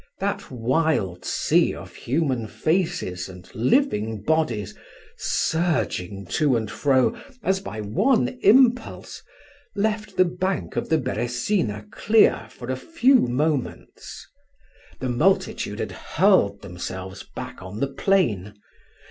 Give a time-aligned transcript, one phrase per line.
[0.17, 4.73] That wild sea of human faces and living bodies,
[5.15, 9.21] surging to and fro as by one impulse,
[9.75, 14.25] left the bank of the Beresina clear for a few moments.
[14.99, 18.55] The multitude had hurled themselves back on the plain.